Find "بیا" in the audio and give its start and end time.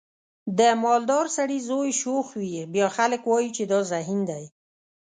2.73-2.87